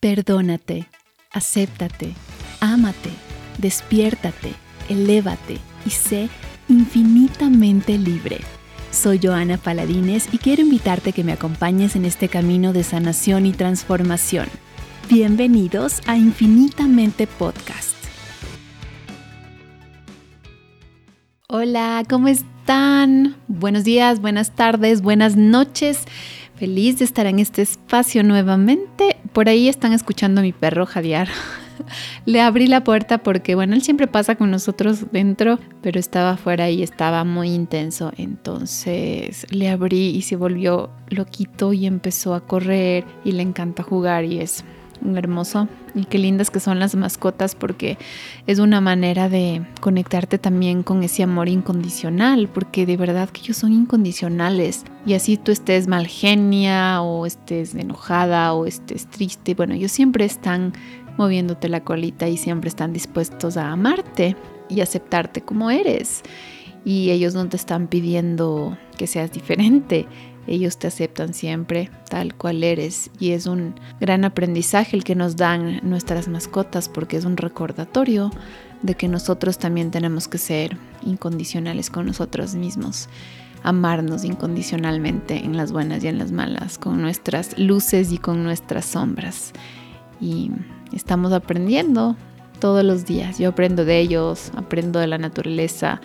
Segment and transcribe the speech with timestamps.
[0.00, 0.86] Perdónate,
[1.32, 2.14] acéptate,
[2.60, 3.10] ámate,
[3.58, 4.52] despiértate,
[4.88, 6.28] elévate y sé
[6.68, 8.38] infinitamente libre.
[8.92, 13.44] Soy Joana Paladines y quiero invitarte a que me acompañes en este camino de sanación
[13.44, 14.46] y transformación.
[15.08, 17.96] Bienvenidos a Infinitamente Podcast.
[21.48, 23.34] Hola, ¿cómo están?
[23.48, 26.04] Buenos días, buenas tardes, buenas noches.
[26.58, 29.17] Feliz de estar en este espacio nuevamente.
[29.32, 31.28] Por ahí están escuchando a mi perro jadear.
[32.24, 36.70] Le abrí la puerta porque, bueno, él siempre pasa con nosotros dentro, pero estaba afuera
[36.70, 38.12] y estaba muy intenso.
[38.16, 44.24] Entonces le abrí y se volvió loquito y empezó a correr y le encanta jugar
[44.24, 44.64] y es
[45.14, 47.98] hermoso y qué lindas que son las mascotas porque
[48.46, 53.56] es una manera de conectarte también con ese amor incondicional porque de verdad que ellos
[53.56, 59.74] son incondicionales y así tú estés mal genia o estés enojada o estés triste bueno
[59.74, 60.72] ellos siempre están
[61.16, 64.36] moviéndote la colita y siempre están dispuestos a amarte
[64.68, 66.22] y aceptarte como eres
[66.84, 70.06] y ellos no te están pidiendo que seas diferente
[70.48, 75.36] ellos te aceptan siempre tal cual eres y es un gran aprendizaje el que nos
[75.36, 78.30] dan nuestras mascotas porque es un recordatorio
[78.82, 83.08] de que nosotros también tenemos que ser incondicionales con nosotros mismos,
[83.62, 88.84] amarnos incondicionalmente en las buenas y en las malas, con nuestras luces y con nuestras
[88.84, 89.52] sombras.
[90.20, 90.50] Y
[90.92, 92.16] estamos aprendiendo
[92.60, 93.38] todos los días.
[93.38, 96.00] Yo aprendo de ellos, aprendo de la naturaleza,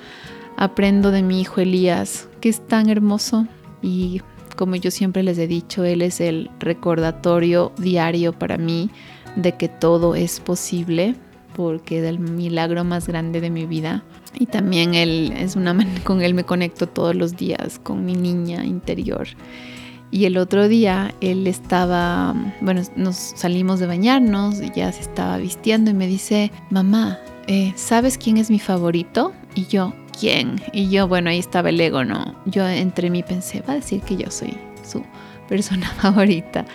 [0.58, 3.48] aprendo de mi hijo Elías, que es tan hermoso
[3.82, 4.22] y
[4.56, 8.90] como yo siempre les he dicho, Él es el recordatorio diario para mí
[9.36, 11.16] de que todo es posible,
[11.56, 14.04] porque es el milagro más grande de mi vida.
[14.38, 18.66] Y también Él es una con Él me conecto todos los días, con mi niña
[18.66, 19.28] interior.
[20.14, 25.90] Y el otro día él estaba, bueno, nos salimos de bañarnos, ya se estaba vistiendo
[25.90, 29.34] y me dice, mamá, eh, ¿sabes quién es mi favorito?
[29.56, 30.62] Y yo, ¿quién?
[30.72, 32.36] Y yo, bueno, ahí estaba el ego, ¿no?
[32.46, 35.04] Yo entre mí pensé, va a decir que yo soy su
[35.48, 36.66] persona favorita.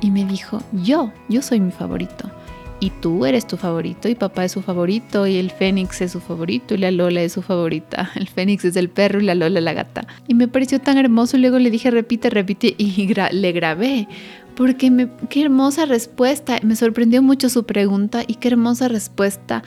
[0.00, 2.30] Y me dijo, yo, yo soy mi favorito.
[2.78, 6.20] Y tú eres tu favorito, y papá es su favorito, y el Fénix es su
[6.20, 8.10] favorito, y la Lola es su favorita.
[8.16, 10.06] El Fénix es el perro y la Lola la gata.
[10.28, 14.08] Y me pareció tan hermoso, y luego le dije, repite, repite, y le grabé.
[14.54, 16.58] Porque me, qué hermosa respuesta.
[16.62, 19.62] Me sorprendió mucho su pregunta, y qué hermosa respuesta.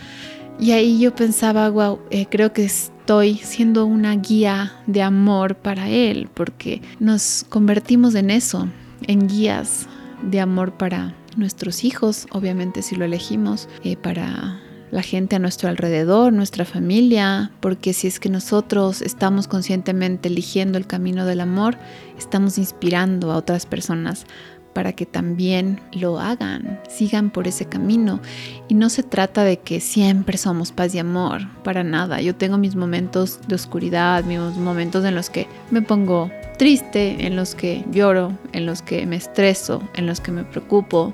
[0.59, 2.69] Y ahí yo pensaba, wow, eh, creo que
[3.09, 8.67] estoy siendo una guía de amor para él, porque nos convertimos en eso,
[9.07, 9.87] en guías
[10.21, 14.59] de amor para nuestros hijos, obviamente si lo elegimos, eh, para
[14.91, 20.77] la gente a nuestro alrededor, nuestra familia, porque si es que nosotros estamos conscientemente eligiendo
[20.77, 21.79] el camino del amor,
[22.15, 24.27] estamos inspirando a otras personas
[24.73, 28.19] para que también lo hagan, sigan por ese camino.
[28.67, 32.21] Y no se trata de que siempre somos paz y amor, para nada.
[32.21, 37.35] Yo tengo mis momentos de oscuridad, mis momentos en los que me pongo triste, en
[37.35, 41.13] los que lloro, en los que me estreso, en los que me preocupo,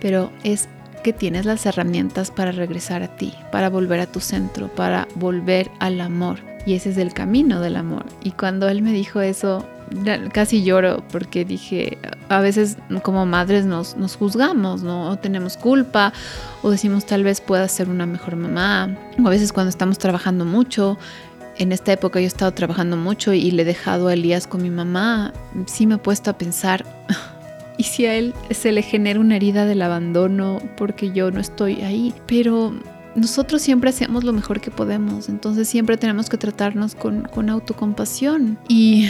[0.00, 0.68] pero es
[1.02, 5.70] que tienes las herramientas para regresar a ti, para volver a tu centro, para volver
[5.78, 6.40] al amor.
[6.66, 8.04] Y ese es el camino del amor.
[8.24, 9.64] Y cuando él me dijo eso,
[10.32, 11.98] casi lloro porque dije,
[12.28, 15.10] a veces como madres nos, nos juzgamos, ¿no?
[15.10, 16.12] O tenemos culpa,
[16.62, 20.44] o decimos tal vez pueda ser una mejor mamá, o a veces cuando estamos trabajando
[20.44, 20.98] mucho,
[21.58, 24.62] en esta época yo he estado trabajando mucho y le he dejado a Elías con
[24.62, 25.32] mi mamá,
[25.66, 26.84] sí me he puesto a pensar,
[27.78, 31.82] ¿y si a él se le genera una herida del abandono porque yo no estoy
[31.82, 32.14] ahí?
[32.26, 32.74] Pero
[33.16, 38.58] nosotros siempre hacemos lo mejor que podemos, entonces siempre tenemos que tratarnos con, autocompasión.
[38.68, 39.08] Y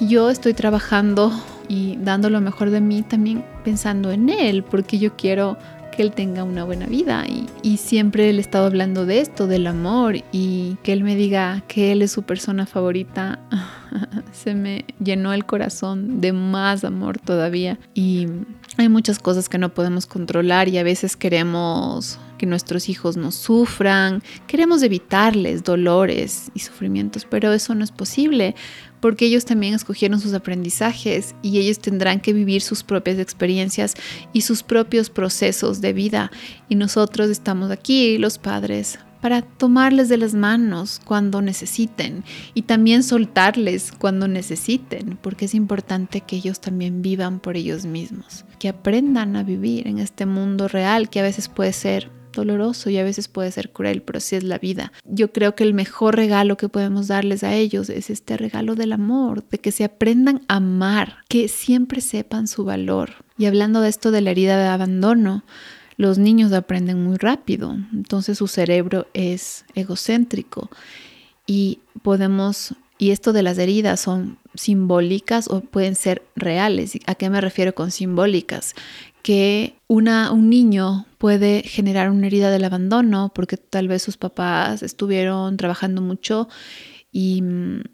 [0.00, 1.32] yo estoy trabajando
[1.68, 5.56] y dando lo mejor de mí también pensando en él, porque yo quiero
[5.92, 9.46] que él tenga una buena vida y, y, siempre le he estado hablando de esto,
[9.46, 13.38] del amor y que él me diga que él es su persona favorita,
[14.32, 18.26] se me llenó el corazón de más amor todavía y
[18.76, 23.30] hay muchas cosas que no podemos controlar y a veces queremos que nuestros hijos no
[23.30, 28.54] sufran, queremos evitarles dolores y sufrimientos, pero eso no es posible
[29.00, 33.94] porque ellos también escogieron sus aprendizajes y ellos tendrán que vivir sus propias experiencias
[34.32, 36.30] y sus propios procesos de vida.
[36.70, 43.02] Y nosotros estamos aquí, los padres, para tomarles de las manos cuando necesiten y también
[43.02, 49.36] soltarles cuando necesiten, porque es importante que ellos también vivan por ellos mismos, que aprendan
[49.36, 53.28] a vivir en este mundo real que a veces puede ser doloroso y a veces
[53.28, 54.92] puede ser cruel, pero sí es la vida.
[55.04, 58.92] Yo creo que el mejor regalo que podemos darles a ellos es este regalo del
[58.92, 63.24] amor, de que se aprendan a amar, que siempre sepan su valor.
[63.38, 65.44] Y hablando de esto de la herida de abandono,
[65.96, 70.70] los niños aprenden muy rápido, entonces su cerebro es egocéntrico
[71.46, 76.98] y podemos, y esto de las heridas son simbólicas o pueden ser reales.
[77.06, 78.74] ¿A qué me refiero con simbólicas?
[79.24, 84.82] Que una, un niño puede generar una herida del abandono porque tal vez sus papás
[84.82, 86.46] estuvieron trabajando mucho
[87.10, 87.84] y mm,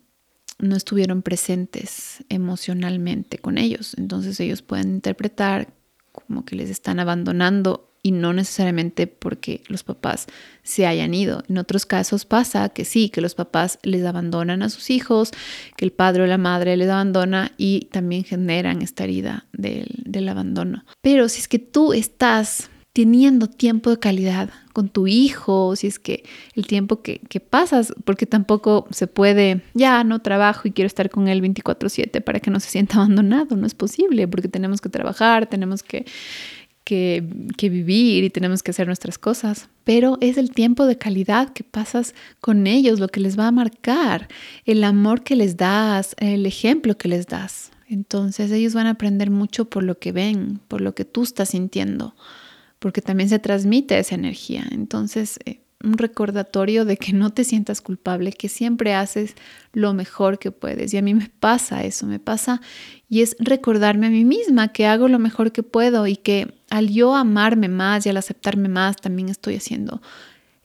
[0.59, 3.95] no estuvieron presentes emocionalmente con ellos.
[3.97, 5.73] Entonces ellos pueden interpretar
[6.11, 10.27] como que les están abandonando y no necesariamente porque los papás
[10.63, 11.43] se hayan ido.
[11.49, 15.33] En otros casos pasa que sí, que los papás les abandonan a sus hijos,
[15.77, 20.85] que el padre o la madre les abandona y también generan esta herida del, abandono.
[21.01, 25.99] Pero si es que tú estás teniendo tiempo de calidad con tu hijo, si es
[25.99, 26.25] que
[26.55, 31.11] el tiempo que, que, pasas, porque tampoco se puede, ya no trabajo y quiero estar
[31.11, 34.89] con él 24/7 para que no se sienta abandonado, no es posible, porque tenemos que
[34.89, 36.05] trabajar, tenemos que
[36.91, 41.63] que, vivir y tenemos que hacer nuestras cosas, pero es el tiempo de calidad que
[41.63, 44.27] pasas con ellos lo que les va a marcar,
[44.65, 47.71] el amor que les das, el ejemplo que les das.
[47.87, 51.51] Entonces ellos van a aprender mucho por lo que ven, por lo que tú estás
[51.51, 52.17] sintiendo,
[52.81, 54.65] porque también se transmite esa energía.
[54.73, 59.35] Entonces, eh, un recordatorio de que no te sientas culpable, que siempre haces
[59.73, 60.93] lo mejor que puedes.
[60.93, 62.61] Y a mí me pasa eso, me pasa
[63.09, 66.91] y es recordarme a mí misma que hago lo mejor que puedo y que al
[66.91, 70.03] yo amarme más y al aceptarme más, también estoy haciendo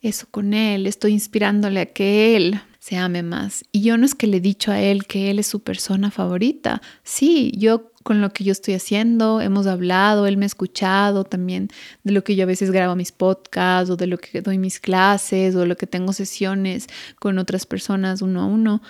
[0.01, 3.65] eso con él, estoy inspirándole a que él se ame más.
[3.71, 6.11] Y yo no es que le he dicho a él que él es su persona
[6.11, 6.83] favorita.
[7.03, 11.69] Sí, yo con lo que yo estoy haciendo, hemos hablado, él me ha escuchado también
[12.03, 14.79] de lo que yo a veces grabo mis podcasts o de lo que doy mis
[14.79, 16.85] clases o lo que tengo sesiones
[17.17, 18.83] con otras personas uno a uno.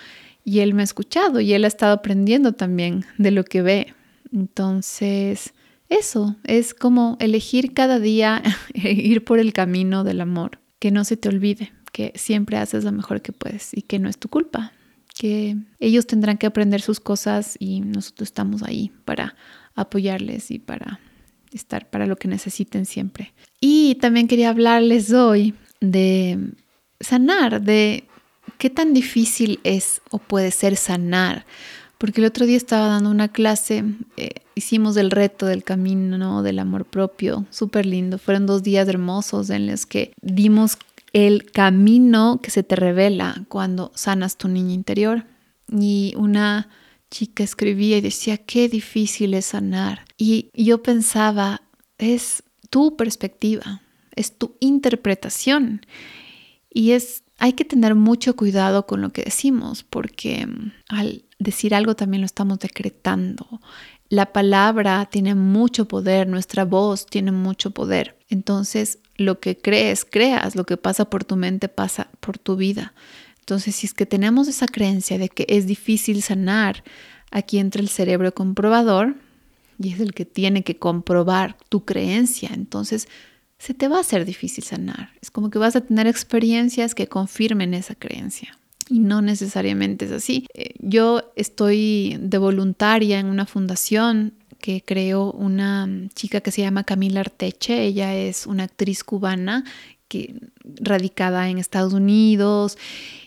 [0.44, 3.94] Y él me ha escuchado y él ha estado aprendiendo también de lo que ve.
[4.30, 5.54] Entonces,
[5.88, 8.42] eso es como elegir cada día
[8.74, 12.92] ir por el camino del amor, que no se te olvide que siempre haces lo
[12.92, 14.70] mejor que puedes y que no es tu culpa,
[15.18, 19.34] que ellos tendrán que aprender sus cosas y nosotros estamos ahí para
[19.74, 21.00] apoyarles y para
[21.52, 23.32] estar para lo que necesiten siempre.
[23.62, 26.38] Y también quería hablarles hoy de
[27.00, 28.04] sanar, de
[28.58, 31.46] qué tan difícil es o puede ser sanar.
[31.96, 33.84] Porque el otro día estaba dando una clase,
[34.18, 38.18] eh, hicimos el reto del camino del amor propio, súper lindo.
[38.18, 40.76] Fueron dos días hermosos en los que dimos
[41.16, 45.24] el camino que se te revela cuando sanas tu niña interior.
[45.66, 46.68] Y una
[47.10, 50.04] chica escribía y decía, qué difícil es sanar.
[50.18, 51.62] Y yo pensaba,
[51.96, 53.80] es tu perspectiva,
[54.14, 55.86] es tu interpretación.
[56.68, 61.74] Y es, hay que tener mucho cuidado con lo que decimos, porque mm, al decir
[61.74, 63.62] algo también lo estamos decretando.
[64.10, 68.18] La palabra tiene mucho poder, nuestra voz tiene mucho poder.
[68.28, 72.92] Entonces, lo que crees, creas, lo que pasa por tu mente pasa por tu vida.
[73.40, 76.82] Entonces, si es que tenemos esa creencia de que es difícil sanar,
[77.30, 79.16] aquí entra el cerebro comprobador
[79.78, 82.50] y es el que tiene que comprobar tu creencia.
[82.52, 83.08] Entonces,
[83.58, 85.10] se te va a hacer difícil sanar.
[85.22, 88.58] Es como que vas a tener experiencias que confirmen esa creencia.
[88.88, 90.46] Y no necesariamente es así.
[90.54, 94.34] Eh, yo estoy de voluntaria en una fundación
[94.66, 97.84] que creó una chica que se llama Camila Arteche.
[97.84, 99.62] Ella es una actriz cubana
[100.08, 102.76] que radicada en Estados Unidos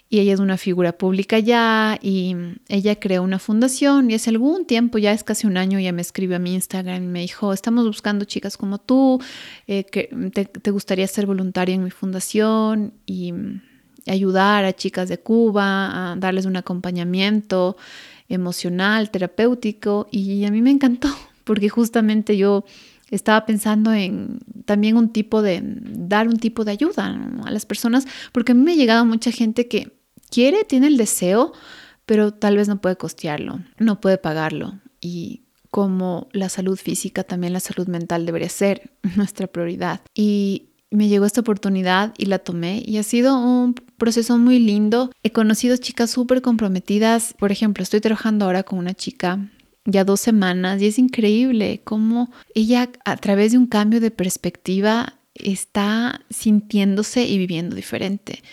[0.09, 2.35] y ella es una figura pública ya y
[2.67, 6.01] ella creó una fundación y hace algún tiempo, ya es casi un año, ya me
[6.01, 9.21] escribió a mi Instagram y me dijo, estamos buscando chicas como tú,
[9.65, 13.33] eh, que te, te, gustaría ser voluntaria en mi fundación y
[14.07, 17.77] ayudar a chicas de Cuba, a darles un acompañamiento
[18.27, 21.07] emocional, terapéutico y a mí me encantó
[21.49, 22.63] porque justamente yo
[23.09, 28.05] estaba pensando en también un tipo de, dar un tipo de ayuda a las personas,
[28.31, 29.97] porque a mí me ha llegado mucha gente que
[30.29, 31.53] quiere, tiene el deseo,
[32.05, 34.79] pero tal vez no puede costearlo, no puede pagarlo.
[35.01, 35.41] Y
[35.71, 40.01] como la salud física, también la salud mental debería ser nuestra prioridad.
[40.13, 45.09] Y me llegó esta oportunidad y la tomé y ha sido un proceso muy lindo.
[45.23, 47.33] He conocido chicas súper comprometidas.
[47.39, 49.49] Por ejemplo, estoy trabajando ahora con una chica
[49.91, 55.19] ya dos semanas y es increíble cómo ella a través de un cambio de perspectiva
[55.33, 58.43] está sintiéndose y viviendo diferente.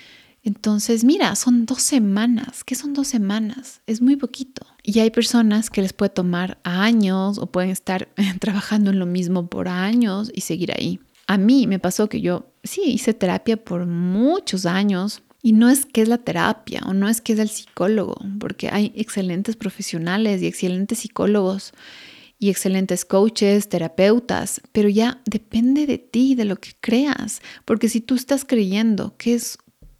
[0.42, 2.62] Entonces, mira, son dos semanas.
[2.62, 3.80] ¿Qué son dos semanas?
[3.86, 4.64] Es muy poquito.
[4.84, 8.08] Y hay personas que les puede tomar años o pueden estar
[8.40, 11.00] trabajando en lo mismo por años y seguir ahí.
[11.26, 15.86] A mí me pasó que yo sí hice terapia por muchos años y no es
[15.86, 20.42] que es la terapia o no es que es el psicólogo, porque hay excelentes profesionales
[20.42, 21.72] y excelentes psicólogos
[22.40, 28.00] y excelentes coaches, terapeutas, pero ya depende de ti, de lo que creas, porque si
[28.00, 29.58] tú estás creyendo que es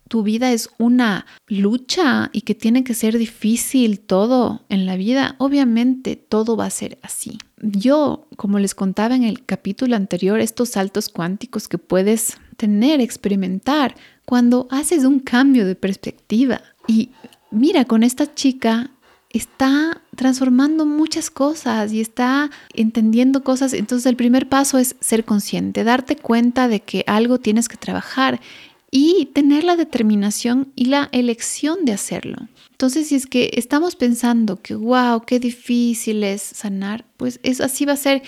[0.09, 5.37] tu vida es una lucha y que tiene que ser difícil todo en la vida,
[5.38, 7.38] obviamente todo va a ser así.
[7.62, 13.95] Yo, como les contaba en el capítulo anterior, estos saltos cuánticos que puedes tener, experimentar,
[14.26, 16.61] cuando haces un cambio de perspectiva.
[16.87, 17.11] Y
[17.50, 18.90] mira, con esta chica
[19.30, 23.73] está transformando muchas cosas y está entendiendo cosas.
[23.73, 28.40] Entonces el primer paso es ser consciente, darte cuenta de que algo tienes que trabajar
[28.90, 32.49] y tener la determinación y la elección de hacerlo.
[32.71, 37.85] Entonces, si es que estamos pensando que, wow, qué difícil es sanar, pues es, así
[37.85, 38.23] va a ser.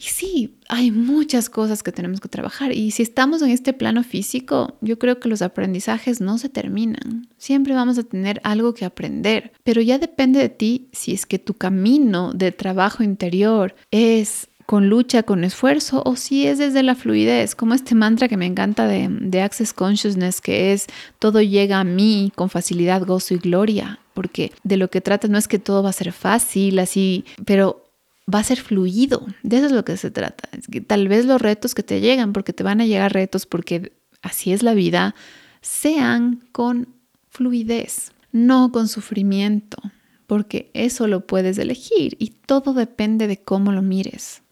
[0.00, 2.72] Y sí, hay muchas cosas que tenemos que trabajar.
[2.72, 7.28] Y si estamos en este plano físico, yo creo que los aprendizajes no se terminan.
[7.36, 9.52] Siempre vamos a tener algo que aprender.
[9.62, 14.88] Pero ya depende de ti si es que tu camino de trabajo interior es con
[14.88, 18.86] lucha, con esfuerzo, o si es desde la fluidez, como este mantra que me encanta
[18.86, 20.86] de, Access Consciousness, que es
[21.18, 25.38] todo llega a mí con facilidad, gozo y gloria, porque de lo que trata no
[25.38, 27.89] es que todo va a ser fácil, así, pero
[28.32, 30.48] va a ser fluido, de eso es lo que se trata.
[30.52, 33.92] Es tal vez los retos que te llegan, porque te van a llegar retos, porque
[34.22, 35.14] así es la vida,
[35.60, 36.88] sean con
[37.28, 39.78] fluidez, no con sufrimiento,
[40.26, 44.42] porque eso lo puedes elegir y todo depende de cómo lo mires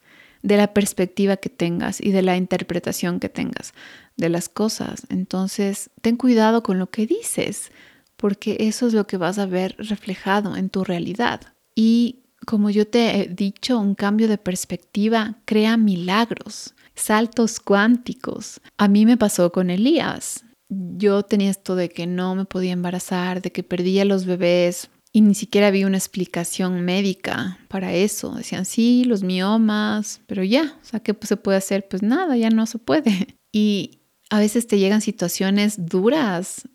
[0.42, 3.74] de la perspectiva que tengas y de la interpretación que tengas
[4.16, 5.06] de las cosas.
[5.08, 7.70] Entonces, ten cuidado con lo que dices,
[8.16, 11.40] porque eso es lo que vas a ver reflejado en tu realidad.
[11.74, 18.60] Y como yo te he dicho, un cambio de perspectiva crea milagros, saltos cuánticos.
[18.76, 20.44] A mí me pasó con Elías.
[20.70, 25.22] Yo tenía esto de que no me podía embarazar, de que perdía los bebés y
[25.22, 28.34] ni siquiera había una explicación médica para eso.
[28.34, 31.88] Decían, sí, los miomas, pero ya, o sea, ¿qué se puede hacer?
[31.88, 33.36] Pues nada, ya no se puede.
[33.50, 36.68] Y a veces te llegan situaciones duras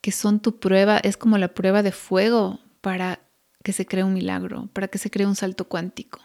[0.00, 3.20] que son tu prueba, es como la prueba de fuego para
[3.66, 6.20] que se cree un milagro, para que se cree un salto cuántico.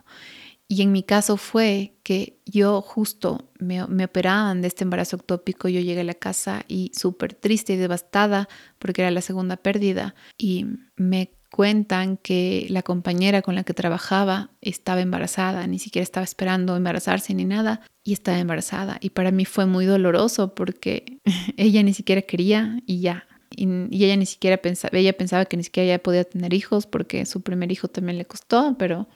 [0.68, 5.80] Y en mi caso fue que yo justo me, operaban de este embarazo ectópico, yo
[5.80, 10.68] llegué a la casa y súper triste y devastada porque era la segunda pérdida y
[10.98, 16.76] me cuentan que la compañera con la que trabajaba estaba embarazada, ni siquiera estaba esperando
[16.76, 19.00] embarazarse ni nada, y estaba embarazada.
[19.02, 21.18] Y para mí fue muy doloroso porque
[21.58, 23.26] ella ni siquiera quería y ya.
[23.56, 27.26] Y, ella ni siquiera pensaba, ella pensaba que ni siquiera ya podía tener hijos porque
[27.26, 29.08] su primer hijo también le costó, pero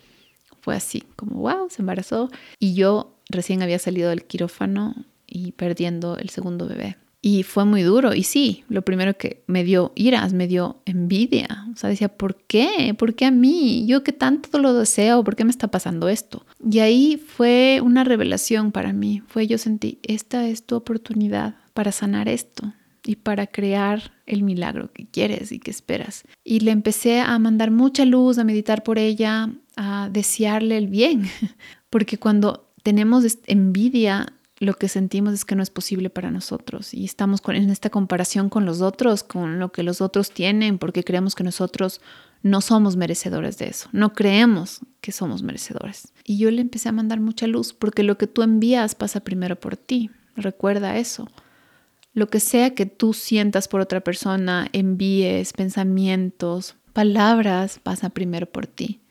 [0.61, 2.29] fue así, como wow, se embarazó.
[2.59, 4.95] Y yo recién había salido del quirófano
[5.27, 6.97] y perdiendo el segundo bebé.
[7.21, 8.13] Y fue muy duro.
[8.13, 11.65] Y sí, lo primero que me dio iras, me dio envidia.
[11.73, 12.95] O sea, decía, ¿por qué?
[12.95, 13.87] ¿Por qué a mí?
[13.87, 16.45] Yo que tanto lo deseo, ¿por qué me está pasando esto?
[16.63, 19.23] Y ahí fue una revelación para mí.
[19.27, 22.73] Fue yo sentí, esta es tu oportunidad para sanar esto
[23.05, 26.23] y para crear el milagro que quieres y que esperas.
[26.43, 31.29] Y le empecé a mandar mucha luz, a meditar por ella, a desearle el bien.
[31.89, 34.27] Porque cuando tenemos envidia
[34.59, 38.49] lo que sentimos es que no es posible para nosotros y estamos en esta comparación
[38.49, 41.99] con los otros, con lo que los otros tienen, porque creemos que nosotros
[42.41, 46.13] no somos merecedores de eso, no creemos que somos merecedores.
[46.23, 49.59] Y yo le empecé a mandar mucha luz porque lo que tú envías pasa primero
[49.59, 51.27] por ti, recuerda eso.
[52.15, 58.65] Lo que sea que tú sientas por otra persona, envíes, pensamientos, palabras, pasa primero por
[58.65, 59.01] ti.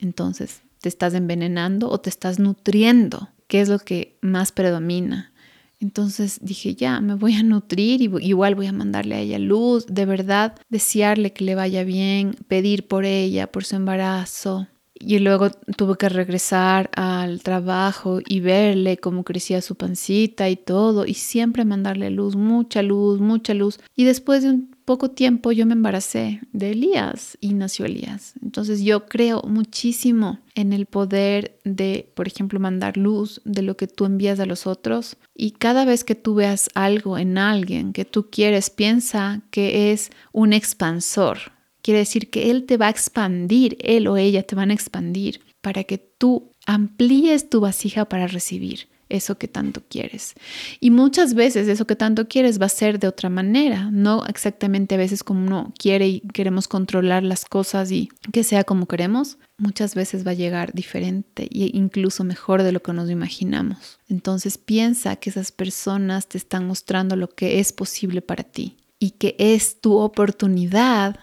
[0.00, 3.28] Entonces, ¿te estás envenenando o te estás nutriendo?
[3.52, 5.30] qué es lo que más predomina.
[5.78, 9.84] Entonces dije, ya, me voy a nutrir y igual voy a mandarle a ella luz,
[9.88, 14.68] de verdad, desearle que le vaya bien, pedir por ella, por su embarazo.
[15.04, 21.06] Y luego tuve que regresar al trabajo y verle cómo crecía su pancita y todo,
[21.06, 23.80] y siempre mandarle luz, mucha luz, mucha luz.
[23.96, 28.34] Y después de un poco tiempo yo me embaracé de Elías y nació Elías.
[28.42, 33.86] Entonces yo creo muchísimo en el poder de, por ejemplo, mandar luz de lo que
[33.86, 35.16] tú envías a los otros.
[35.34, 40.10] Y cada vez que tú veas algo en alguien que tú quieres, piensa que es
[40.32, 41.38] un expansor.
[41.82, 45.40] Quiere decir que él te va a expandir, él o ella te van a expandir
[45.60, 50.34] para que tú amplíes tu vasija para recibir eso que tanto quieres.
[50.80, 54.94] Y muchas veces eso que tanto quieres va a ser de otra manera, no exactamente
[54.94, 59.38] a veces como uno quiere y queremos controlar las cosas y que sea como queremos,
[59.58, 63.98] muchas veces va a llegar diferente e incluso mejor de lo que nos imaginamos.
[64.08, 69.10] Entonces piensa que esas personas te están mostrando lo que es posible para ti y
[69.10, 71.18] que es tu oportunidad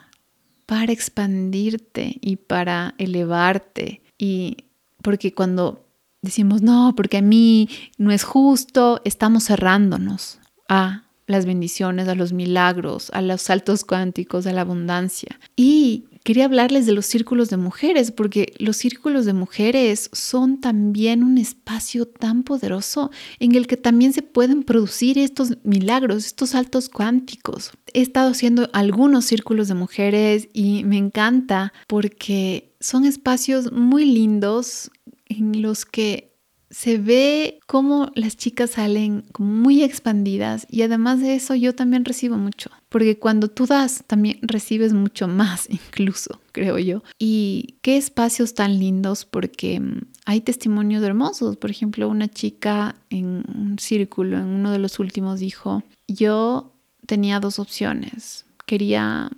[0.69, 4.57] para expandirte y para elevarte y
[5.01, 5.83] porque cuando
[6.21, 12.33] decimos, no, porque a mí no es justo, estamos cerrándonos a las bendiciones, a los
[12.33, 15.39] milagros, a los saltos cuánticos, a la abundancia.
[15.55, 21.23] Y quería hablarles de los círculos de mujeres, porque los círculos de mujeres son también
[21.23, 26.89] un espacio tan poderoso en el que también se pueden producir estos milagros, estos saltos
[26.89, 27.71] cuánticos.
[27.93, 34.91] He estado haciendo algunos círculos de mujeres y me encanta porque son espacios muy lindos
[35.25, 36.28] en los que
[36.69, 42.37] se ve cómo las chicas salen muy expandidas y además de eso yo también recibo
[42.37, 47.03] mucho, porque cuando tú das también recibes mucho más incluso, creo yo.
[47.17, 53.43] Y qué espacios tan lindos porque mm, hay testimonios hermosos, por ejemplo, una chica en
[53.47, 56.73] un círculo, en uno de los últimos dijo, yo
[57.05, 59.31] tenía dos opciones, quería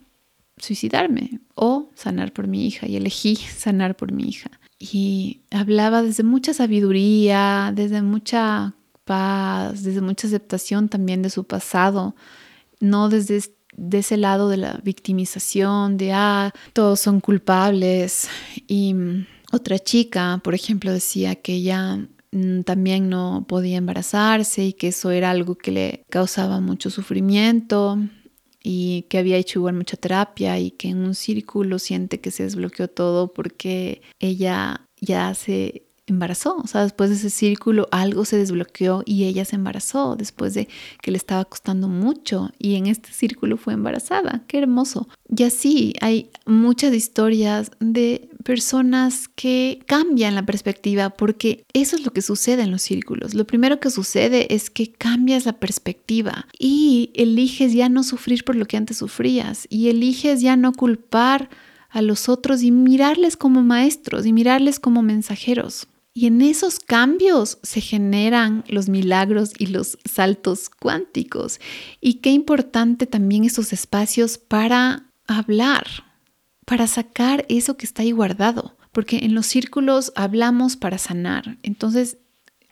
[0.58, 6.24] suicidarme o sanar por mi hija y elegí sanar por mi hija y hablaba desde
[6.24, 8.74] mucha sabiduría, desde mucha
[9.06, 12.16] paz, desde mucha aceptación también de su pasado,
[12.80, 13.44] no desde
[13.78, 18.28] de ese lado de la victimización, de, ah, todos son culpables.
[18.68, 22.00] Y mm, otra chica, por ejemplo, decía que ella
[22.32, 28.00] mm, también no podía embarazarse y que eso era algo que le causaba mucho sufrimiento
[28.64, 32.44] y que había hecho igual mucha terapia y que en un círculo siente que se
[32.44, 38.38] desbloqueó todo porque ella ya se embarazó, o sea, después de ese círculo algo se
[38.38, 40.68] desbloqueó y ella se embarazó después de
[41.02, 45.08] que le estaba costando mucho y en este círculo fue embarazada, qué hermoso.
[45.36, 52.12] Y así hay muchas historias de personas que cambian la perspectiva porque eso es lo
[52.12, 53.34] que sucede en los círculos.
[53.34, 58.56] Lo primero que sucede es que cambias la perspectiva y eliges ya no sufrir por
[58.56, 61.50] lo que antes sufrías y eliges ya no culpar
[61.90, 65.88] a los otros y mirarles como maestros y mirarles como mensajeros.
[66.14, 71.60] Y en esos cambios se generan los milagros y los saltos cuánticos.
[72.02, 75.86] Y qué importante también esos espacios para hablar,
[76.66, 78.76] para sacar eso que está ahí guardado.
[78.92, 81.58] Porque en los círculos hablamos para sanar.
[81.64, 82.18] Entonces,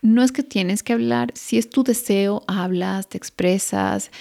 [0.02, 4.12] no es que tienes que hablar, si es tu deseo, hablas, te expresas,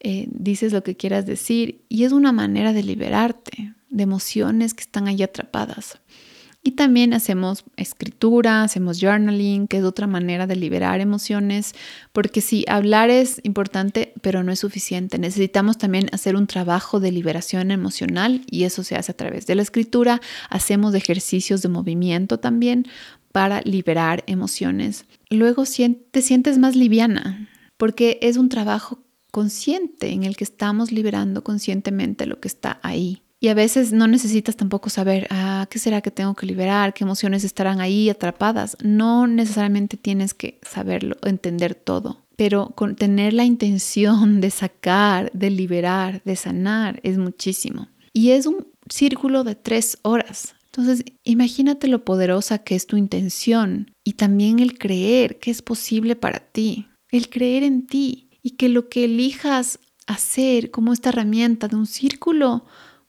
[0.00, 4.82] eh, dices lo que quieras decir y es una manera de liberarte de emociones que
[4.82, 5.98] están ahí atrapadas.
[6.66, 11.76] Y también hacemos escritura, hacemos journaling, que es otra manera de liberar emociones,
[12.12, 15.16] porque sí, hablar es importante, pero no es suficiente.
[15.16, 19.54] Necesitamos también hacer un trabajo de liberación emocional y eso se hace a través de
[19.54, 20.20] la escritura.
[20.50, 22.88] Hacemos ejercicios de movimiento también
[23.30, 25.04] para liberar emociones.
[25.30, 25.62] Luego
[26.10, 32.26] te sientes más liviana, porque es un trabajo consciente en el que estamos liberando conscientemente
[32.26, 33.22] lo que está ahí.
[33.38, 36.94] Y a veces no necesitas tampoco saber, ah, ¿qué será que tengo que liberar?
[36.94, 38.76] ¿Qué emociones estarán ahí atrapadas?
[38.82, 45.50] No necesariamente tienes que saberlo, entender todo, pero con tener la intención de sacar, de
[45.50, 47.88] liberar, de sanar es muchísimo.
[48.12, 50.54] Y es un círculo de tres horas.
[50.66, 56.16] Entonces, imagínate lo poderosa que es tu intención y también el creer que es posible
[56.16, 61.68] para ti, el creer en ti y que lo que elijas hacer como esta herramienta
[61.68, 62.64] de un círculo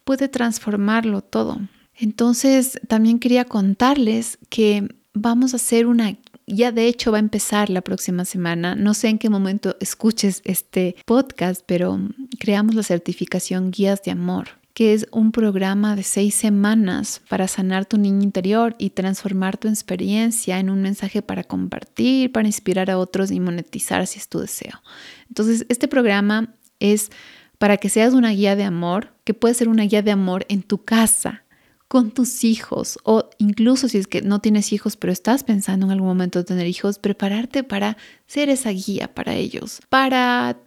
[0.08, 1.60] puede transformarlo todo.
[1.94, 6.16] Entonces, también quería contarles que vamos a hacer una,
[6.46, 10.42] ya de hecho va a empezar la próxima semana, no sé en qué momento escuches
[10.46, 12.00] este podcast, pero
[12.40, 17.88] creamos la certificación Guías de Amor que es un programa de seis semanas para sanar
[17.88, 23.00] tu niño interior y transformar tu experiencia en un mensaje para compartir, para inspirar a
[23.00, 24.84] otros y monetizar si es tu deseo.
[25.30, 27.10] Entonces, este programa es
[27.58, 30.64] para que seas una guía de amor, que puede ser una guía de amor en
[30.64, 31.44] tu casa,
[31.88, 35.94] con tus hijos o incluso si es que no tienes hijos pero estás pensando en
[35.94, 40.58] algún momento tener hijos, prepararte para ser esa guía para ellos, para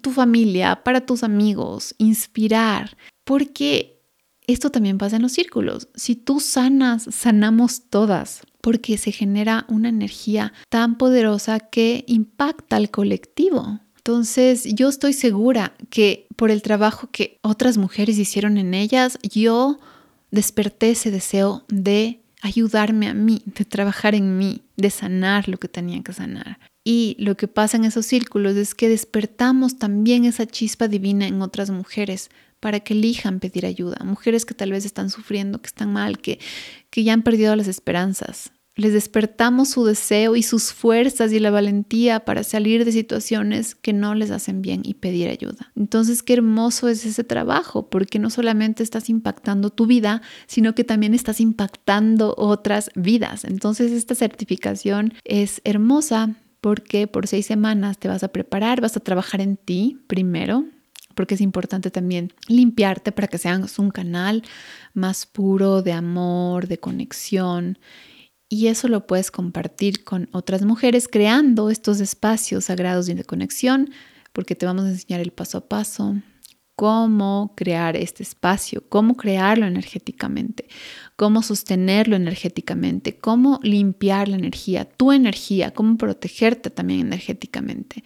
[0.00, 4.00] tu familia, para tus amigos, inspirar, porque
[4.46, 5.88] esto también pasa en los círculos.
[5.94, 12.90] Si tú sanas, sanamos todas, porque se genera una energía tan poderosa que impacta al
[12.90, 13.80] colectivo.
[14.06, 19.80] Entonces, yo estoy segura que por el trabajo que otras mujeres hicieron en ellas, yo
[20.30, 25.66] desperté ese deseo de ayudarme a mí, de trabajar en mí, de sanar lo que
[25.66, 26.60] tenía que sanar.
[26.84, 31.42] Y lo que pasa en esos círculos es que despertamos también esa chispa divina en
[31.42, 34.04] otras mujeres para que elijan pedir ayuda.
[34.04, 36.38] Mujeres que tal vez están sufriendo, que están mal, que,
[36.90, 41.50] que ya han perdido las esperanzas les despertamos su deseo y sus fuerzas y la
[41.50, 45.72] valentía para salir de situaciones que no les hacen bien y pedir ayuda.
[45.74, 50.84] Entonces, qué hermoso es ese trabajo, porque no solamente estás impactando tu vida, sino que
[50.84, 53.44] también estás impactando otras vidas.
[53.44, 59.00] Entonces, esta certificación es hermosa porque por seis semanas te vas a preparar, vas a
[59.00, 60.66] trabajar en ti primero,
[61.14, 64.42] porque es importante también limpiarte para que seas un canal
[64.92, 67.78] más puro de amor, de conexión
[68.48, 73.90] y eso lo puedes compartir con otras mujeres creando estos espacios sagrados de conexión,
[74.32, 76.16] porque te vamos a enseñar el paso a paso,
[76.76, 80.68] cómo crear este espacio, cómo crearlo energéticamente,
[81.16, 88.04] cómo sostenerlo energéticamente, cómo limpiar la energía, tu energía, cómo protegerte también energéticamente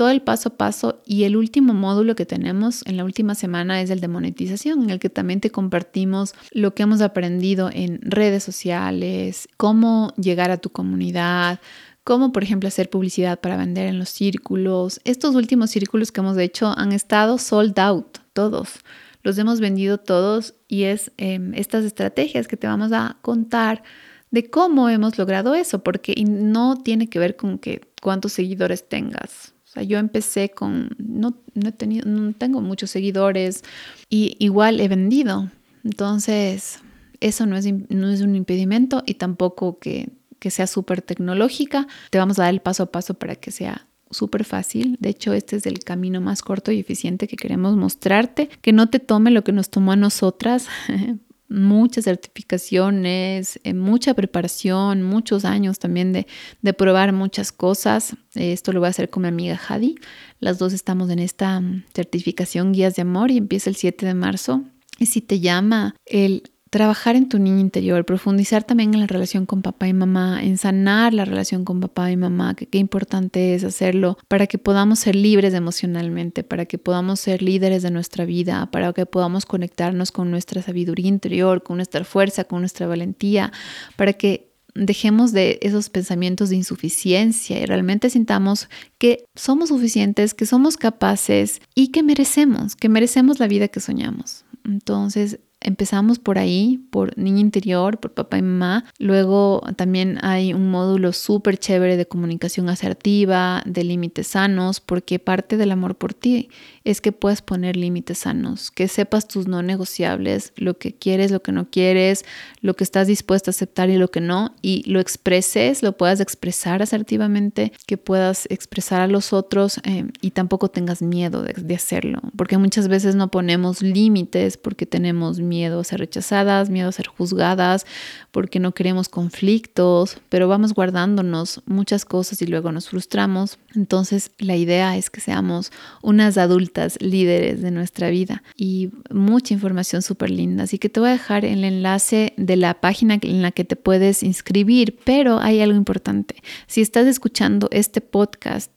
[0.00, 3.82] todo el paso a paso y el último módulo que tenemos en la última semana
[3.82, 8.00] es el de monetización, en el que también te compartimos lo que hemos aprendido en
[8.00, 11.60] redes sociales, cómo llegar a tu comunidad,
[12.02, 15.02] cómo por ejemplo hacer publicidad para vender en los círculos.
[15.04, 18.78] Estos últimos círculos que hemos hecho han estado sold out, todos.
[19.22, 23.82] Los hemos vendido todos y es em, estas estrategias que te vamos a contar
[24.30, 29.52] de cómo hemos logrado eso, porque no tiene que ver con que cuántos seguidores tengas.
[29.70, 33.62] O sea, yo empecé con, no, no, he tenido, no tengo muchos seguidores
[34.08, 35.48] y igual he vendido.
[35.84, 36.80] Entonces,
[37.20, 40.08] eso no es, no es un impedimento y tampoco que,
[40.40, 41.86] que sea súper tecnológica.
[42.10, 44.96] Te vamos a dar el paso a paso para que sea súper fácil.
[44.98, 48.50] De hecho, este es el camino más corto y eficiente que queremos mostrarte.
[48.62, 50.66] Que no te tome lo que nos tomó a nosotras
[51.50, 56.26] muchas certificaciones, eh, mucha preparación, muchos años también de,
[56.62, 58.16] de probar muchas cosas.
[58.34, 59.96] esto lo voy a hacer con mi amiga Jadi.
[60.38, 64.14] Las dos estamos en esta mm, certificación Guías de Amor y empieza el 7 de
[64.14, 64.64] marzo.
[64.98, 69.44] Y si te llama el trabajar en tu niño interior, profundizar también en la relación
[69.44, 73.54] con papá y mamá, en sanar la relación con papá y mamá, que qué importante
[73.54, 78.24] es hacerlo para que podamos ser libres emocionalmente, para que podamos ser líderes de nuestra
[78.24, 83.52] vida, para que podamos conectarnos con nuestra sabiduría interior, con nuestra fuerza, con nuestra valentía,
[83.96, 90.46] para que dejemos de esos pensamientos de insuficiencia y realmente sintamos que somos suficientes, que
[90.46, 94.44] somos capaces y que merecemos, que merecemos la vida que soñamos.
[94.64, 98.84] Entonces, Empezamos por ahí, por niño interior, por papá y mamá.
[98.98, 105.58] Luego también hay un módulo súper chévere de comunicación asertiva, de límites sanos, porque parte
[105.58, 106.48] del amor por ti
[106.90, 111.42] es que puedas poner límites sanos, que sepas tus no negociables, lo que quieres, lo
[111.42, 112.24] que no quieres,
[112.60, 116.20] lo que estás dispuesto a aceptar y lo que no, y lo expreses, lo puedas
[116.20, 121.74] expresar asertivamente, que puedas expresar a los otros eh, y tampoco tengas miedo de, de
[121.74, 126.92] hacerlo, porque muchas veces no ponemos límites porque tenemos miedo a ser rechazadas, miedo a
[126.92, 127.86] ser juzgadas,
[128.30, 133.58] porque no queremos conflictos, pero vamos guardándonos muchas cosas y luego nos frustramos.
[133.74, 135.72] Entonces la idea es que seamos
[136.02, 140.64] unas adultas líderes de nuestra vida y mucha información súper linda.
[140.64, 143.76] Así que te voy a dejar el enlace de la página en la que te
[143.76, 146.36] puedes inscribir, pero hay algo importante.
[146.66, 148.72] Si estás escuchando este podcast,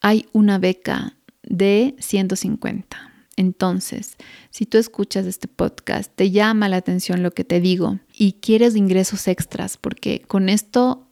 [0.00, 3.12] hay una beca de 150.
[3.36, 4.16] Entonces,
[4.50, 8.76] si tú escuchas este podcast, te llama la atención lo que te digo y quieres
[8.76, 11.05] ingresos extras, porque con esto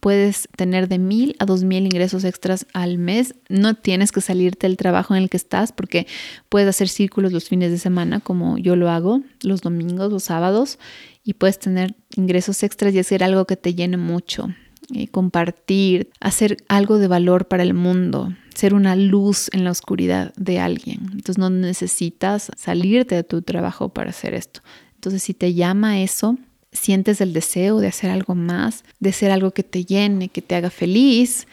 [0.00, 3.34] puedes tener de mil a dos mil ingresos extras al mes.
[3.48, 6.06] No tienes que salirte del trabajo en el que estás porque
[6.48, 10.78] puedes hacer círculos los fines de semana como yo lo hago, los domingos, los sábados,
[11.24, 14.48] y puedes tener ingresos extras y hacer algo que te llene mucho.
[14.90, 19.70] Y eh, compartir, hacer algo de valor para el mundo, ser una luz en la
[19.70, 21.00] oscuridad de alguien.
[21.12, 24.60] Entonces no necesitas salirte de tu trabajo para hacer esto.
[24.94, 26.38] Entonces si te llama eso,
[26.78, 30.54] sientes el deseo de hacer algo más, de hacer algo que te llene, que te
[30.54, 31.46] haga feliz,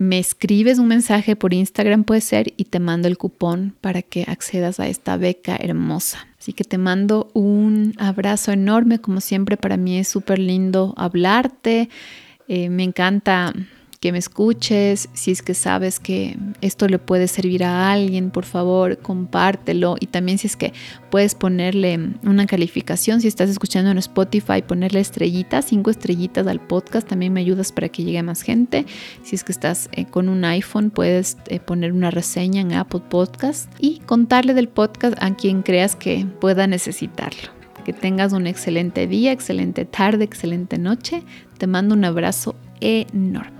[0.00, 4.24] me escribes un mensaje por Instagram puede ser y te mando el cupón para que
[4.26, 6.26] accedas a esta beca hermosa.
[6.38, 11.90] Así que te mando un abrazo enorme, como siempre para mí es súper lindo hablarte.
[12.48, 13.52] Eh, me encanta
[14.00, 18.46] que me escuches, si es que sabes que esto le puede servir a alguien, por
[18.46, 20.72] favor, compártelo y también si es que
[21.10, 27.06] puedes ponerle una calificación, si estás escuchando en Spotify, ponerle estrellitas, cinco estrellitas al podcast,
[27.06, 28.86] también me ayudas para que llegue más gente.
[29.22, 33.02] Si es que estás eh, con un iPhone, puedes eh, poner una reseña en Apple
[33.06, 37.50] Podcast y contarle del podcast a quien creas que pueda necesitarlo.
[37.84, 41.22] Que tengas un excelente día, excelente tarde, excelente noche.
[41.58, 43.59] Te mando un abrazo enorme.